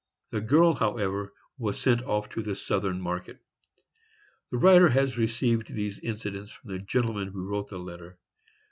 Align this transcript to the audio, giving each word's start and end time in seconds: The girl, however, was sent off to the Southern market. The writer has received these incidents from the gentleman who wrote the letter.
The 0.31 0.41
girl, 0.41 0.73
however, 0.73 1.31
was 1.59 1.79
sent 1.79 2.01
off 2.05 2.27
to 2.29 2.41
the 2.41 2.55
Southern 2.55 2.99
market. 2.99 3.37
The 4.49 4.57
writer 4.57 4.89
has 4.89 5.15
received 5.15 5.71
these 5.75 5.99
incidents 5.99 6.49
from 6.49 6.71
the 6.71 6.79
gentleman 6.79 7.27
who 7.27 7.45
wrote 7.45 7.69
the 7.69 7.77
letter. 7.77 8.17